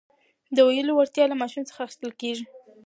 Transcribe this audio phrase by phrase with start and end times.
[0.55, 2.45] د ویلو وړتیا له ماشوم څخه اخیستل کېږي.